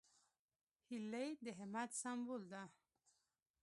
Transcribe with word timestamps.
هیلۍ 0.87 1.29
د 1.43 1.45
همت 1.59 1.89
سمبول 2.01 2.43
ده 2.51 2.63